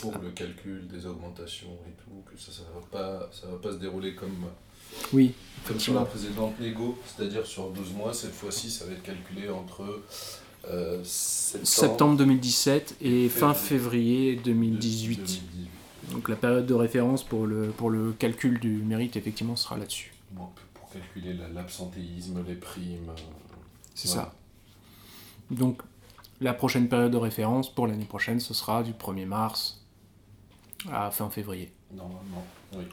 pour 0.00 0.12
le 0.18 0.30
calcul 0.30 0.86
des 0.88 1.04
augmentations 1.06 1.72
et 1.88 1.92
tout, 2.02 2.22
que 2.30 2.38
ça 2.38 2.50
ne 2.62 2.80
va, 2.80 2.86
pas, 2.90 3.28
ça 3.32 3.46
va 3.48 3.56
pas 3.58 3.72
se 3.72 3.76
dérouler 3.78 4.14
comme, 4.14 4.44
Oui, 5.12 5.32
comme 5.66 5.78
sur 5.80 5.94
la 5.94 6.04
précédente 6.06 6.58
négo, 6.60 6.98
c'est-à-dire 7.06 7.44
sur 7.46 7.70
12 7.70 7.92
mois, 7.94 8.12
cette 8.14 8.32
fois-ci 8.34 8.70
ça 8.70 8.84
va 8.86 8.92
être 8.92 9.02
calculé 9.02 9.48
entre 9.48 10.02
euh, 10.68 11.00
septembre, 11.04 11.66
Septembre 11.66 12.16
2017 12.18 12.96
et 13.00 13.28
fin 13.28 13.54
Février. 13.54 14.34
février 14.34 14.36
2018. 14.44 15.16
2018. 15.16 15.68
Donc 16.12 16.28
la 16.28 16.36
période 16.36 16.66
de 16.66 16.74
référence 16.74 17.24
pour 17.24 17.46
le, 17.46 17.68
pour 17.68 17.90
le 17.90 18.12
calcul 18.12 18.58
du 18.60 18.76
mérite, 18.82 19.16
effectivement, 19.16 19.56
sera 19.56 19.76
là-dessus. 19.76 20.12
Bon, 20.32 20.48
pour 20.74 20.88
calculer 20.90 21.34
la- 21.34 21.48
l'absentéisme, 21.48 22.44
les 22.46 22.54
primes. 22.54 23.08
euh, 23.10 23.14
C'est 23.94 24.08
Voilà. 24.08 24.22
ça. 24.24 25.54
Donc 25.54 25.82
la 26.40 26.52
prochaine 26.54 26.88
période 26.88 27.10
de 27.12 27.16
référence 27.16 27.72
pour 27.74 27.86
l'année 27.86 28.04
prochaine, 28.04 28.40
ce 28.40 28.52
sera 28.54 28.82
du 28.82 28.92
1er 28.92 29.24
mars 29.26 29.82
à 30.92 31.10
fin 31.10 31.30
février. 31.30 31.72
Normalement, 31.94 32.44
oui. 32.74 32.84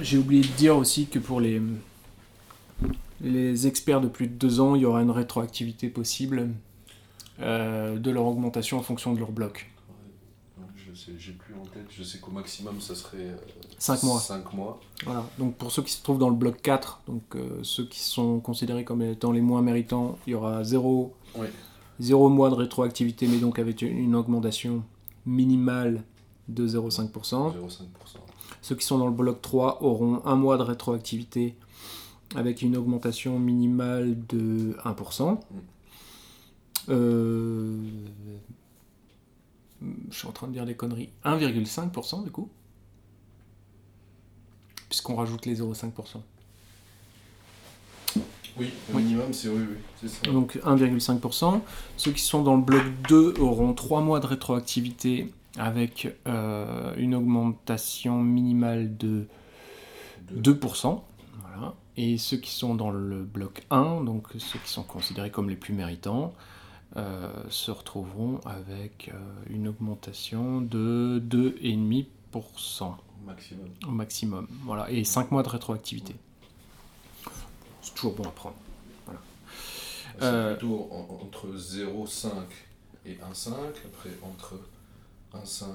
J'ai 0.00 0.16
oublié 0.16 0.42
de 0.42 0.48
dire 0.56 0.76
aussi 0.76 1.06
que 1.06 1.18
pour 1.18 1.40
les, 1.40 1.60
les 3.22 3.66
experts 3.66 4.00
de 4.00 4.08
plus 4.08 4.26
de 4.26 4.34
deux 4.34 4.60
ans, 4.60 4.74
il 4.74 4.82
y 4.82 4.84
aura 4.84 5.00
une 5.02 5.10
rétroactivité 5.10 5.88
possible 5.88 6.50
euh, 7.40 7.98
de 7.98 8.10
leur 8.10 8.26
augmentation 8.26 8.78
en 8.78 8.82
fonction 8.82 9.14
de 9.14 9.18
leur 9.18 9.32
bloc. 9.32 9.70
Je 10.76 10.94
sais, 10.98 11.12
j'ai 11.18 11.32
plus 11.32 11.54
en 11.54 11.62
tête. 11.64 11.86
Je 11.88 12.02
sais 12.02 12.18
qu'au 12.18 12.32
maximum, 12.32 12.80
ça 12.80 12.94
serait 12.94 13.34
5 13.78 14.02
mois. 14.02 14.20
5 14.20 14.52
mois. 14.52 14.80
Voilà. 15.04 15.24
Donc 15.38 15.54
pour 15.56 15.70
ceux 15.70 15.82
qui 15.82 15.92
se 15.92 16.02
trouvent 16.02 16.18
dans 16.18 16.28
le 16.28 16.36
bloc 16.36 16.60
4, 16.60 17.02
donc 17.06 17.22
euh, 17.34 17.60
ceux 17.62 17.86
qui 17.86 18.00
sont 18.00 18.40
considérés 18.40 18.84
comme 18.84 19.00
étant 19.00 19.32
les 19.32 19.40
moins 19.40 19.62
méritants, 19.62 20.18
il 20.26 20.32
y 20.32 20.34
aura 20.34 20.62
0, 20.64 21.14
Oui. 21.36 21.46
mois 22.28 22.50
de 22.50 22.54
rétroactivité, 22.56 23.26
mais 23.26 23.38
donc 23.38 23.58
avec 23.58 23.80
une 23.82 24.14
augmentation 24.14 24.82
minimale 25.24 26.02
de 26.48 26.66
0,5%. 26.68 27.10
0,5%. 27.10 27.52
Ceux 28.60 28.74
qui 28.76 28.84
sont 28.84 28.98
dans 28.98 29.06
le 29.06 29.12
bloc 29.12 29.40
3 29.40 29.82
auront 29.82 30.20
un 30.26 30.36
mois 30.36 30.58
de 30.58 30.62
rétroactivité 30.62 31.56
avec 32.36 32.62
une 32.62 32.76
augmentation 32.76 33.38
minimale 33.38 34.16
de 34.28 34.76
1%. 34.84 35.40
Euh, 36.88 37.76
Je 40.10 40.16
suis 40.16 40.28
en 40.28 40.32
train 40.32 40.46
de 40.48 40.52
dire 40.52 40.64
des 40.66 40.74
conneries. 40.74 41.10
1,5% 41.24 42.24
du 42.24 42.30
coup 42.30 42.48
Puisqu'on 44.88 45.14
rajoute 45.16 45.46
les 45.46 45.60
0,5%. 45.60 46.20
Oui, 48.58 48.70
le 48.90 48.94
Oui. 48.96 49.02
minimum, 49.02 49.32
c'est 49.32 49.48
oui, 49.48 49.64
oui, 50.02 50.08
ça. 50.08 50.30
Donc 50.30 50.56
1,5%. 50.62 51.60
Ceux 51.96 52.12
qui 52.12 52.20
sont 52.22 52.42
dans 52.42 52.56
le 52.56 52.62
bloc 52.62 52.82
2 53.08 53.34
auront 53.40 53.72
3 53.72 54.02
mois 54.02 54.20
de 54.20 54.26
rétroactivité 54.26 55.32
avec 55.56 56.14
euh, 56.26 56.94
une 56.96 57.14
augmentation 57.14 58.20
minimale 58.22 58.96
de 58.98 59.26
Deux. 60.30 60.52
2%. 60.54 61.00
Voilà. 61.40 61.74
Et 61.96 62.16
ceux 62.18 62.38
qui 62.38 62.50
sont 62.50 62.74
dans 62.74 62.90
le 62.90 63.22
bloc 63.22 63.64
1, 63.70 64.02
donc 64.04 64.28
ceux 64.38 64.58
qui 64.58 64.70
sont 64.70 64.82
considérés 64.82 65.30
comme 65.30 65.50
les 65.50 65.56
plus 65.56 65.74
méritants, 65.74 66.32
euh, 66.96 67.30
se 67.50 67.70
retrouveront 67.70 68.40
avec 68.46 69.10
euh, 69.12 69.18
une 69.50 69.68
augmentation 69.68 70.60
de 70.60 71.22
2,5% 71.28 72.94
Maximum. 73.26 73.68
au 73.86 73.90
maximum. 73.90 74.46
Voilà. 74.64 74.90
Et 74.90 75.04
5 75.04 75.30
mois 75.30 75.42
de 75.42 75.48
rétroactivité. 75.48 76.14
C'est 77.82 77.94
toujours 77.94 78.14
bon 78.14 78.24
à 78.24 78.30
prendre. 78.30 78.56
C'est 80.18 80.24
Euh, 80.24 80.54
plutôt 80.56 80.88
en- 80.92 81.22
entre 81.24 81.48
0,5 81.56 82.30
et 83.06 83.16
1,5, 83.22 83.54
après 83.86 84.10
entre 84.22 84.54
1,5 85.34 85.66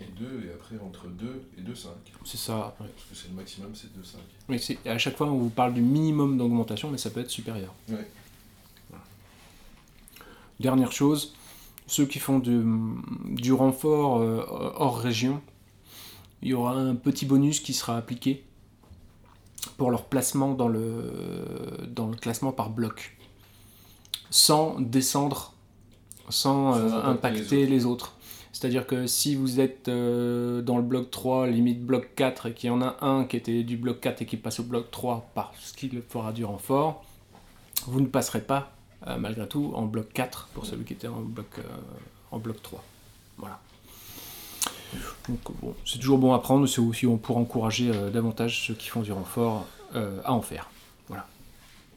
et 0.00 0.04
2, 0.18 0.46
et 0.48 0.52
après 0.52 0.76
entre 0.84 1.06
2 1.08 1.42
et 1.58 1.62
2,5. 1.62 1.88
C'est 2.24 2.36
ça. 2.36 2.74
ouais. 2.80 2.86
Parce 2.94 3.06
que 3.10 3.14
c'est 3.14 3.28
le 3.28 3.34
maximum, 3.34 3.70
c'est 3.74 3.88
2,5. 3.92 4.16
Mais 4.48 4.58
c'est- 4.58 4.86
à 4.86 4.98
chaque 4.98 5.16
fois, 5.16 5.28
on 5.28 5.38
vous 5.38 5.48
parle 5.50 5.74
du 5.74 5.80
minimum 5.82 6.36
d'augmentation, 6.38 6.90
mais 6.90 6.98
ça 6.98 7.10
peut 7.10 7.20
être 7.20 7.30
supérieur. 7.30 7.72
Ouais. 7.88 8.06
Dernière 10.60 10.90
chose, 10.92 11.34
ceux 11.86 12.04
qui 12.06 12.18
font 12.18 12.38
du, 12.40 12.60
du 13.26 13.52
renfort 13.52 14.18
euh, 14.18 14.44
hors 14.76 14.98
région, 14.98 15.40
il 16.42 16.48
y 16.48 16.54
aura 16.54 16.72
un 16.72 16.94
petit 16.96 17.26
bonus 17.26 17.60
qui 17.60 17.72
sera 17.72 17.96
appliqué 17.96 18.44
pour 19.76 19.90
leur 19.90 20.04
placement 20.06 20.54
dans 20.54 20.68
le, 20.68 21.86
dans 21.88 22.08
le 22.08 22.16
classement 22.16 22.50
par 22.52 22.70
bloc, 22.70 23.16
sans 24.30 24.80
descendre, 24.80 25.54
sans, 26.28 26.72
Sans 26.74 26.78
euh, 26.78 26.86
impacter 27.04 27.38
impacter 27.38 27.66
les 27.66 27.84
autres. 27.86 28.14
C'est-à-dire 28.58 28.88
que 28.88 29.06
si 29.06 29.36
vous 29.36 29.60
êtes 29.60 29.86
euh, 29.86 30.62
dans 30.62 30.78
le 30.78 30.82
bloc 30.82 31.12
3, 31.12 31.46
limite 31.46 31.80
bloc 31.80 32.16
4, 32.16 32.46
et 32.46 32.54
qu'il 32.54 32.66
y 32.66 32.70
en 32.72 32.82
a 32.82 32.96
un 33.02 33.24
qui 33.24 33.36
était 33.36 33.62
du 33.62 33.76
bloc 33.76 34.00
4 34.00 34.22
et 34.22 34.26
qui 34.26 34.36
passe 34.36 34.58
au 34.58 34.64
bloc 34.64 34.90
3 34.90 35.30
parce 35.32 35.70
qu'il 35.70 36.02
fera 36.02 36.32
du 36.32 36.44
renfort, 36.44 37.04
vous 37.86 38.00
ne 38.00 38.08
passerez 38.08 38.40
pas, 38.40 38.72
euh, 39.06 39.16
malgré 39.16 39.46
tout, 39.46 39.70
en 39.76 39.86
bloc 39.86 40.12
4 40.12 40.48
pour 40.54 40.66
celui 40.66 40.84
qui 40.84 40.94
était 40.94 41.06
en 41.06 41.20
bloc, 41.20 41.46
euh, 41.58 41.62
en 42.32 42.40
bloc 42.40 42.60
3. 42.60 42.82
Voilà. 43.36 43.60
Donc 45.28 45.38
bon, 45.62 45.76
c'est 45.86 46.00
toujours 46.00 46.18
bon 46.18 46.34
à 46.34 46.40
prendre, 46.40 46.66
c'est 46.66 46.80
aussi 46.80 47.06
pour 47.06 47.36
encourager 47.36 47.92
davantage 48.12 48.66
ceux 48.66 48.74
qui 48.74 48.88
font 48.88 49.02
du 49.02 49.12
renfort 49.12 49.66
à 49.94 50.32
en 50.32 50.42
faire. 50.42 50.68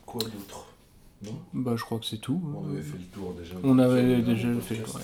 Quoi 0.05 0.21
d'autre? 0.21 0.67
Bah, 1.53 1.73
je 1.75 1.83
crois 1.83 1.97
que 1.97 2.05
c'est 2.05 2.17
tout. 2.17 2.39
On 2.55 2.71
avait 2.71 2.81
fait 2.81 2.97
le 2.97 3.05
tour 3.05 3.33
déjà. 3.33 3.55
On 3.63 3.79
avait 3.79 4.21
déjà 4.21 4.47
fait 4.59 4.75
le 4.75 4.83
tour, 4.83 4.95
ouais. 4.95 5.01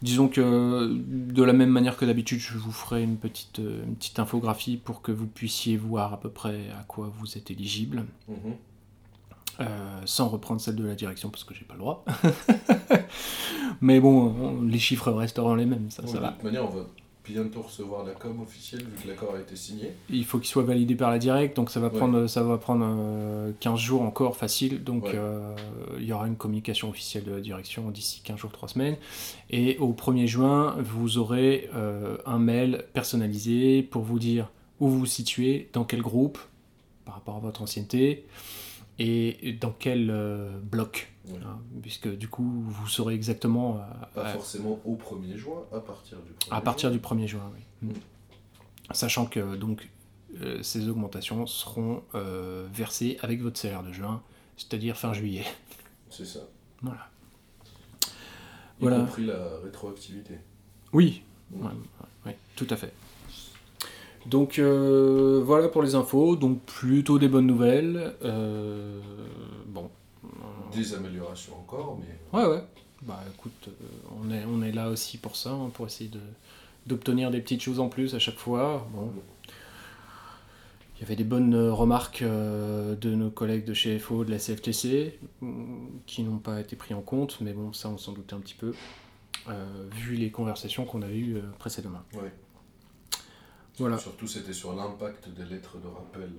Disons 0.00 0.28
que 0.28 0.92
de 0.96 1.42
la 1.42 1.52
même 1.52 1.70
manière 1.70 1.96
que 1.96 2.04
d'habitude, 2.04 2.38
je 2.38 2.56
vous 2.56 2.70
ferai 2.70 3.02
une 3.02 3.16
petite, 3.16 3.58
euh, 3.58 3.82
une 3.84 3.96
petite 3.96 4.18
infographie 4.20 4.76
pour 4.76 5.02
que 5.02 5.10
vous 5.10 5.26
puissiez 5.26 5.76
voir 5.76 6.12
à 6.12 6.20
peu 6.20 6.30
près 6.30 6.70
à 6.78 6.84
quoi 6.84 7.10
vous 7.18 7.36
êtes 7.36 7.50
éligible, 7.50 8.04
Mhm. 8.28 8.36
euh, 9.60 10.00
sans 10.04 10.28
reprendre 10.28 10.60
celle 10.60 10.76
de 10.76 10.84
la 10.86 10.94
direction 10.94 11.30
parce 11.30 11.42
que 11.42 11.52
j'ai 11.52 11.64
pas 11.64 11.74
le 11.74 11.80
droit. 11.80 12.04
Mais 13.80 14.00
bon, 14.00 14.34
on- 14.40 14.62
les 14.62 14.78
chiffres 14.78 15.10
resteront 15.12 15.54
les 15.54 15.66
mêmes, 15.66 15.90
ça, 15.90 16.02
Bon, 16.02 16.08
ça 16.08 16.18
de 16.18 16.22
va. 16.22 16.28
toute 16.32 16.44
manière, 16.44 16.64
on 16.64 16.68
va 16.76 16.86
bientôt 17.28 17.62
recevoir 17.62 18.04
la 18.04 18.12
com 18.14 18.40
officielle 18.40 18.82
vu 18.82 19.02
que 19.02 19.08
l'accord 19.08 19.34
a 19.34 19.40
été 19.40 19.54
signé. 19.56 19.92
Il 20.10 20.24
faut 20.24 20.38
qu'il 20.38 20.48
soit 20.48 20.62
validé 20.62 20.94
par 20.94 21.10
la 21.10 21.18
direct, 21.18 21.54
donc 21.56 21.70
ça 21.70 21.80
va 21.80 21.88
Ouais. 21.88 21.96
prendre, 21.96 22.26
ça 22.26 22.42
va 22.42 22.58
prendre 22.58 22.84
euh, 22.88 23.52
15 23.60 23.78
jours 23.78 24.02
encore 24.02 24.36
facile. 24.36 24.82
Donc 24.84 25.04
Ouais. 25.04 25.12
euh, 25.14 25.54
il 25.98 26.04
y 26.06 26.12
aura 26.12 26.26
une 26.26 26.36
communication 26.36 26.88
officielle 26.90 27.24
de 27.24 27.32
la 27.32 27.40
direction 27.40 27.90
d'ici 27.90 28.20
15 28.24 28.38
jours, 28.38 28.52
3 28.52 28.68
semaines. 28.68 28.96
Et 29.50 29.76
au 29.78 29.92
1er 29.92 30.26
juin, 30.26 30.76
vous 30.80 31.18
aurez 31.18 31.68
euh, 31.74 32.16
un 32.26 32.38
mail 32.38 32.84
personnalisé 32.94 33.82
pour 33.82 34.02
vous 34.02 34.18
dire 34.18 34.50
où 34.80 34.88
vous 34.88 35.00
vous 35.00 35.06
situez, 35.06 35.68
dans 35.72 35.84
quel 35.84 36.02
groupe, 36.02 36.38
par 37.04 37.14
rapport 37.14 37.36
à 37.36 37.40
votre 37.40 37.62
ancienneté, 37.62 38.26
et 38.98 39.52
dans 39.60 39.70
quel 39.70 40.10
euh, 40.10 40.58
bloc. 40.60 41.12
Hein, 41.30 41.58
puisque 41.82 42.08
du 42.08 42.26
coup, 42.28 42.64
vous 42.66 42.86
saurez 42.88 43.14
exactement 43.14 43.76
euh, 43.76 43.80
Pas 44.14 44.28
euh, 44.28 44.32
forcément 44.32 44.80
au 44.86 44.96
1er 44.96 45.36
juin, 45.36 45.62
à 45.72 45.80
partir 45.80 46.16
du 46.22 46.30
1er 46.32 46.48
à 46.56 46.60
partir 46.62 46.88
juin. 46.90 46.96
du 46.98 47.04
1er 47.22 47.26
juin, 47.26 47.52
oui. 47.82 47.88
Mm. 47.88 48.94
Sachant 48.94 49.26
que 49.26 49.54
donc 49.56 49.90
euh, 50.40 50.62
ces 50.62 50.88
augmentations 50.88 51.46
seront 51.46 52.02
euh, 52.14 52.66
versées 52.72 53.18
avec 53.20 53.42
votre 53.42 53.58
salaire 53.58 53.82
de 53.82 53.92
juin, 53.92 54.22
c'est-à-dire 54.56 54.96
fin 54.96 55.12
juillet. 55.12 55.44
C'est 56.08 56.24
ça. 56.24 56.40
Voilà. 56.80 57.08
Y 58.06 58.10
Voilà. 58.80 59.00
compris 59.00 59.26
la 59.26 59.58
rétroactivité. 59.62 60.38
Oui, 60.92 61.22
Mm. 61.50 61.64
ouais, 61.66 61.72
ouais, 62.26 62.38
tout 62.56 62.66
à 62.70 62.76
fait. 62.76 62.92
Donc 64.28 64.58
euh, 64.58 65.40
voilà 65.42 65.68
pour 65.68 65.82
les 65.82 65.94
infos, 65.94 66.36
donc 66.36 66.60
plutôt 66.62 67.18
des 67.18 67.28
bonnes 67.28 67.46
nouvelles. 67.46 68.14
Euh, 68.22 69.00
bon. 69.66 69.90
Des 70.74 70.94
améliorations 70.94 71.54
encore, 71.54 71.98
mais 71.98 72.38
Ouais, 72.38 72.46
ouais. 72.46 72.62
Bah 73.02 73.20
écoute, 73.34 73.68
euh, 73.68 73.86
on, 74.20 74.30
est, 74.30 74.44
on 74.44 74.60
est 74.62 74.72
là 74.72 74.90
aussi 74.90 75.16
pour 75.18 75.36
ça, 75.36 75.50
hein, 75.50 75.70
pour 75.72 75.86
essayer 75.86 76.10
de, 76.10 76.20
d'obtenir 76.86 77.30
des 77.30 77.40
petites 77.40 77.62
choses 77.62 77.80
en 77.80 77.88
plus 77.88 78.14
à 78.14 78.18
chaque 78.18 78.36
fois. 78.38 78.86
Bon. 78.92 79.10
Il 80.96 81.02
y 81.02 81.04
avait 81.04 81.16
des 81.16 81.24
bonnes 81.24 81.54
remarques 81.70 82.24
de 82.24 83.14
nos 83.14 83.30
collègues 83.30 83.64
de 83.64 83.72
chez 83.72 84.00
FO, 84.00 84.24
de 84.24 84.32
la 84.32 84.38
CFTC, 84.38 85.16
qui 86.06 86.22
n'ont 86.24 86.38
pas 86.38 86.60
été 86.60 86.74
pris 86.74 86.92
en 86.92 87.02
compte, 87.02 87.40
mais 87.40 87.52
bon, 87.52 87.72
ça 87.72 87.88
on 87.88 87.98
s'en 87.98 88.10
doutait 88.12 88.34
un 88.34 88.40
petit 88.40 88.56
peu, 88.56 88.74
euh, 89.48 89.64
vu 89.92 90.16
les 90.16 90.32
conversations 90.32 90.84
qu'on 90.86 91.02
avait 91.02 91.18
eues 91.18 91.40
précédemment. 91.60 92.00
ouais. 92.14 92.32
Voilà. 93.78 93.98
Surtout, 93.98 94.26
c'était 94.26 94.52
sur 94.52 94.74
l'impact 94.74 95.28
des 95.28 95.44
lettres 95.44 95.76
de 95.78 95.86
rappel. 95.86 96.30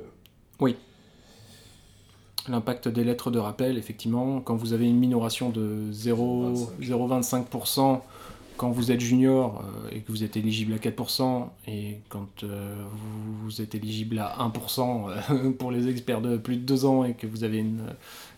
L'impact 2.47 2.87
des 2.87 3.03
lettres 3.03 3.31
de 3.31 3.39
rappel, 3.39 3.77
effectivement, 3.77 4.41
quand 4.41 4.55
vous 4.55 4.73
avez 4.73 4.87
une 4.87 4.97
minoration 4.97 5.49
de 5.49 5.91
0 5.91 6.71
0,25% 6.81 8.01
quand 8.59 8.71
vous 8.71 8.91
êtes 8.91 8.99
junior 8.99 9.63
euh, 9.63 9.95
et 9.95 10.01
que 10.01 10.11
vous 10.11 10.25
êtes 10.25 10.35
éligible 10.35 10.73
à 10.73 10.77
4%, 10.77 11.47
et 11.67 12.01
quand 12.09 12.43
euh, 12.43 12.75
vous, 12.91 13.45
vous 13.45 13.61
êtes 13.61 13.73
éligible 13.73 14.19
à 14.19 14.35
1% 14.37 15.09
euh, 15.31 15.51
pour 15.57 15.71
les 15.71 15.87
experts 15.87 16.19
de 16.19 16.35
plus 16.35 16.57
de 16.57 16.63
2 16.63 16.85
ans 16.85 17.05
et 17.05 17.13
que 17.13 17.25
vous 17.25 17.45
avez 17.45 17.59
une 17.59 17.85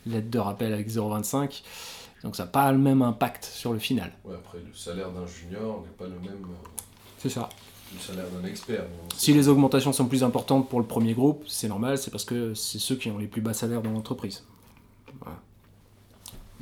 lettre 0.05 0.29
de 0.29 0.37
rappel 0.37 0.73
avec 0.73 0.87
0,25, 0.87 1.63
Donc 2.23 2.35
ça 2.35 2.43
n'a 2.43 2.49
pas 2.49 2.71
le 2.71 2.77
même 2.77 3.01
impact 3.01 3.45
sur 3.45 3.73
le 3.73 3.79
final. 3.79 4.11
Ouais, 4.23 4.35
après, 4.35 4.59
le 4.59 4.73
salaire 4.75 5.09
d'un 5.09 5.25
junior 5.25 5.81
n'est 5.81 5.97
pas 5.97 6.05
le 6.05 6.19
même 6.19 6.45
C'est 7.17 7.29
ça. 7.29 7.49
Le 7.93 7.99
salaire 7.99 8.25
d'un 8.29 8.47
expert. 8.47 8.85
Si 9.15 9.33
les 9.33 9.47
augmentations 9.47 9.91
sont 9.93 10.07
plus 10.07 10.23
importantes 10.23 10.69
pour 10.69 10.79
le 10.79 10.85
premier 10.85 11.13
groupe, 11.13 11.43
c'est 11.47 11.67
normal, 11.67 11.97
c'est 11.97 12.11
parce 12.11 12.25
que 12.25 12.53
c'est 12.53 12.79
ceux 12.79 12.95
qui 12.95 13.09
ont 13.09 13.17
les 13.17 13.27
plus 13.27 13.41
bas 13.41 13.53
salaires 13.53 13.81
dans 13.81 13.91
l'entreprise. 13.91 14.43
Voilà. 15.19 15.37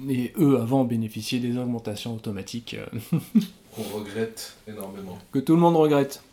Et 0.10 0.34
eux, 0.40 0.60
avant, 0.60 0.86
bénéficiaient 0.86 1.40
des 1.40 1.58
augmentations 1.58 2.16
automatiques 2.16 2.76
euh, 2.76 3.20
Qu'on 3.76 3.84
regrette 4.00 4.56
énormément. 4.68 5.18
que 5.32 5.40
tout 5.40 5.54
le 5.56 5.60
monde 5.62 5.76
regrette. 5.76 6.24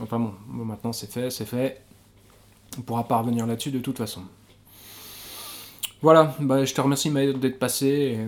Enfin 0.00 0.18
bon, 0.18 0.32
bon, 0.48 0.64
maintenant 0.64 0.92
c'est 0.92 1.10
fait, 1.10 1.30
c'est 1.30 1.44
fait. 1.44 1.80
On 2.78 2.82
pourra 2.82 3.04
pas 3.06 3.18
revenir 3.18 3.46
là-dessus 3.46 3.70
de 3.70 3.78
toute 3.80 3.98
façon. 3.98 4.22
Voilà, 6.02 6.34
bah, 6.40 6.64
je 6.64 6.72
te 6.74 6.80
remercie 6.80 7.10
Maël 7.10 7.38
d'être 7.38 7.58
passé 7.58 7.86
et 7.86 8.18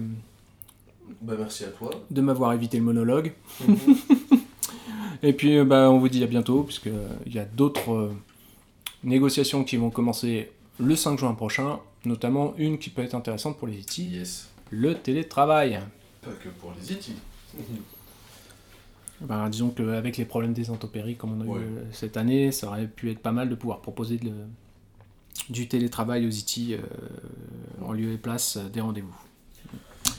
Bah, 1.22 1.34
merci 1.38 1.64
à 1.64 1.68
toi. 1.68 1.90
de 2.10 2.20
m'avoir 2.20 2.52
évité 2.52 2.78
le 2.78 2.84
monologue. 2.84 3.32
Et 5.22 5.32
puis 5.32 5.56
euh, 5.58 5.64
bah, 5.64 5.90
on 5.90 5.98
vous 5.98 6.08
dit 6.08 6.22
à 6.24 6.26
bientôt, 6.26 6.62
puisqu'il 6.62 7.32
y 7.32 7.38
a 7.38 7.44
d'autres 7.44 7.92
euh, 7.92 8.12
négociations 9.04 9.64
qui 9.64 9.76
vont 9.76 9.90
commencer 9.90 10.50
le 10.78 10.96
5 10.96 11.18
juin 11.18 11.34
prochain, 11.34 11.78
notamment 12.04 12.54
une 12.56 12.78
qui 12.78 12.90
peut 12.90 13.02
être 13.02 13.14
intéressante 13.14 13.58
pour 13.58 13.68
les 13.68 13.78
IT, 13.80 13.98
yes. 13.98 14.48
le 14.70 14.94
télétravail. 14.94 15.80
Pas 16.22 16.30
que 16.32 16.48
pour 16.48 16.72
les 16.80 16.92
IT. 16.92 17.10
Ben, 19.22 19.50
disons 19.50 19.68
qu'avec 19.68 20.16
les 20.16 20.24
problèmes 20.24 20.54
des 20.54 20.70
intempéries 20.70 21.14
comme 21.16 21.38
on 21.38 21.40
a 21.42 21.44
Ouais. 21.44 21.60
eu 21.60 21.62
euh, 21.64 21.82
cette 21.92 22.16
année, 22.16 22.52
ça 22.52 22.68
aurait 22.68 22.86
pu 22.86 23.10
être 23.10 23.18
pas 23.18 23.32
mal 23.32 23.50
de 23.50 23.54
pouvoir 23.54 23.80
proposer 23.82 24.16
de- 24.16 24.32
du 25.50 25.68
télétravail 25.68 26.26
aux 26.26 26.30
IT 26.30 26.72
euh, 26.72 26.78
en 27.84 27.92
lieu 27.92 28.12
et 28.12 28.16
place 28.16 28.56
euh, 28.56 28.68
des 28.70 28.80
rendez-vous. 28.80 29.14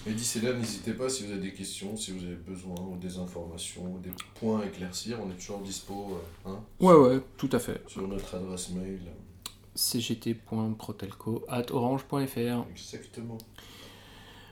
Et 0.08 0.14
d'ici 0.14 0.42
là, 0.42 0.54
n'hésitez 0.54 0.94
pas 0.94 1.08
si 1.10 1.26
vous 1.26 1.32
avez 1.32 1.42
des 1.42 1.54
questions, 1.54 1.96
si 1.96 2.12
vous 2.12 2.26
avez 2.26 2.34
besoin 2.36 2.74
ou 2.80 2.98
des 2.98 3.18
informations, 3.20 3.84
ou 3.94 4.00
des 4.00 4.10
points 4.34 4.62
à 4.62 4.66
éclaircir, 4.66 5.20
on 5.24 5.30
est 5.30 5.36
toujours 5.36 5.60
dispo 5.60 6.18
euh, 6.46 6.50
hein, 6.50 6.60
Ouais, 6.80 6.96
ouais, 6.96 7.20
tout 7.38 7.50
à 7.52 7.60
fait. 7.60 7.84
sur 7.88 8.08
notre 8.08 8.34
adresse 8.36 8.70
mail. 8.72 9.00
cgt.protelco.orange.fr 9.76 12.66
Exactement. 12.72 13.38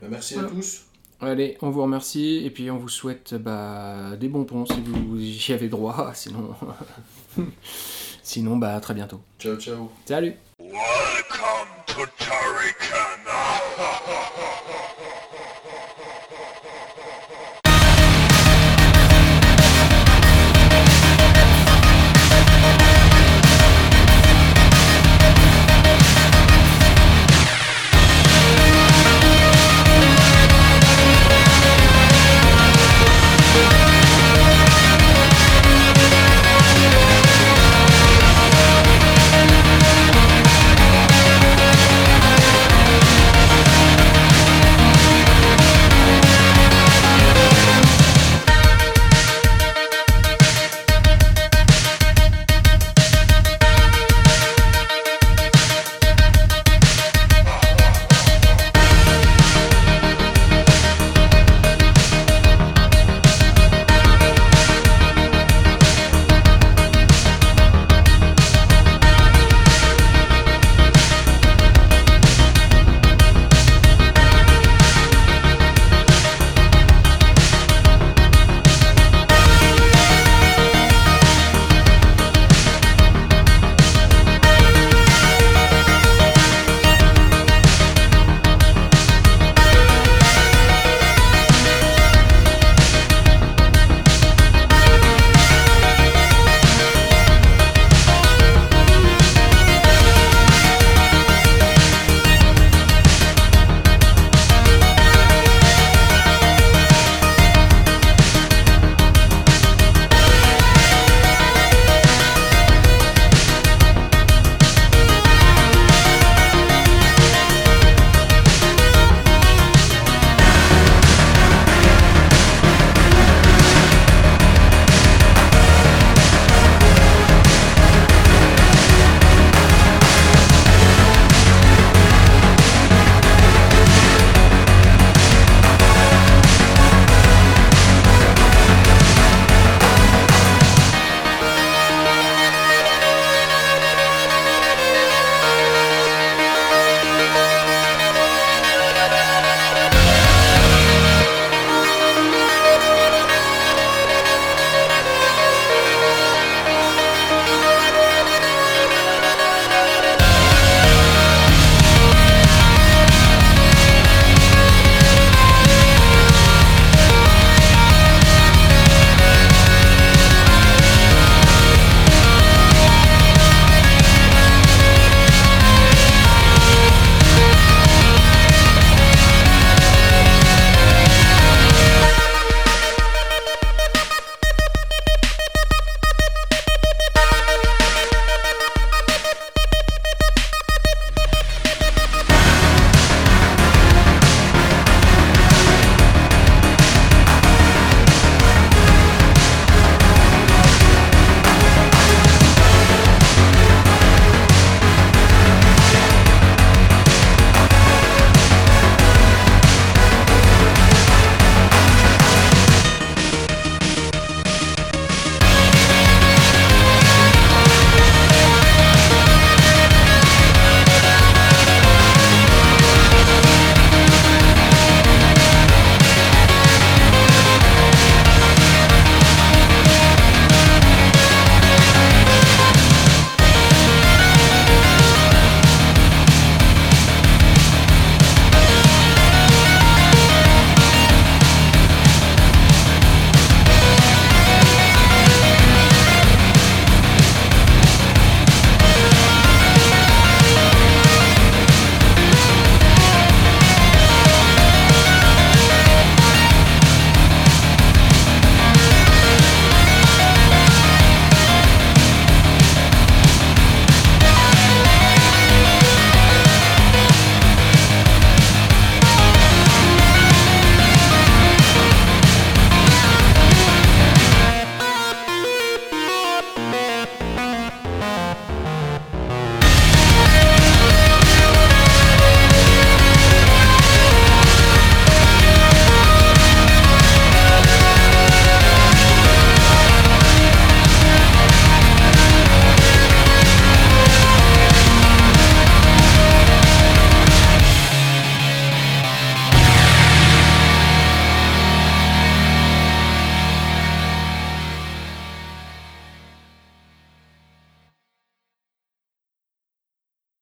Bah, 0.01 0.07
merci 0.09 0.33
Voilà. 0.35 0.49
à 0.49 0.51
tous. 0.51 0.85
Allez, 1.21 1.57
on 1.61 1.69
vous 1.69 1.81
remercie 1.81 2.43
et 2.45 2.49
puis 2.51 2.71
on 2.71 2.77
vous 2.77 2.87
souhaite 2.87 3.33
bah, 3.35 4.15
des 4.17 4.29
bons 4.29 4.45
ponts 4.45 4.65
si 4.65 4.79
vous 4.81 5.19
y 5.19 5.51
avez 5.51 5.67
droit. 5.67 6.11
Sinon, 6.15 6.55
sinon 8.23 8.55
bah, 8.57 8.73
à 8.75 8.79
très 8.79 8.93
bientôt. 8.93 9.19
Ciao, 9.39 9.57
ciao. 9.57 9.89
Salut. 10.05 10.35